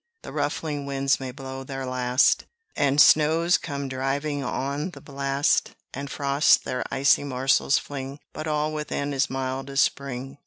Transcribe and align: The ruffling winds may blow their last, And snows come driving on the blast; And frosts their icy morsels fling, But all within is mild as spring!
The 0.23 0.31
ruffling 0.31 0.87
winds 0.87 1.19
may 1.19 1.29
blow 1.31 1.63
their 1.63 1.85
last, 1.85 2.45
And 2.75 2.99
snows 2.99 3.59
come 3.59 3.87
driving 3.87 4.43
on 4.43 4.89
the 4.89 4.99
blast; 4.99 5.75
And 5.93 6.09
frosts 6.09 6.57
their 6.57 6.83
icy 6.89 7.23
morsels 7.23 7.77
fling, 7.77 8.17
But 8.33 8.47
all 8.47 8.73
within 8.73 9.13
is 9.13 9.29
mild 9.29 9.69
as 9.69 9.79
spring! 9.81 10.39